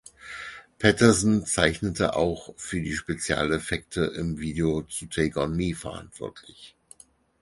[0.79, 6.75] Patterson zeichnete auch für die Spezialeffekte im Video zu "Take On Me" verantwortlich.